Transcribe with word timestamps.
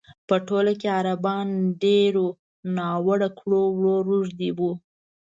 په 0.27 0.35
ټول 0.47 0.67
کې 0.79 0.87
عربان 0.99 1.47
ډېرو 1.83 2.25
ناوړه 2.77 3.29
کړو 3.39 3.63
وړو 3.77 3.95
روږ 4.07 4.27
دي 4.39 4.49
وو. 4.57 4.71